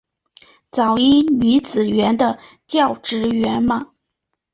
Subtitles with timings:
[0.71, 3.85] 早乙女学园的教职员们。